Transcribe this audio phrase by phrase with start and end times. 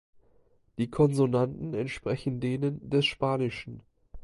[0.79, 3.83] Die Konsonanten entsprechen denen des Spanischen.